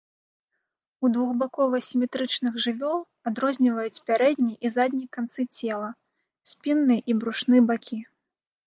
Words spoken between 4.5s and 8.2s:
і задні канцы цела, спінны і брушны бакі.